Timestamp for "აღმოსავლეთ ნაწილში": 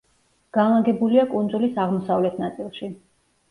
1.85-2.93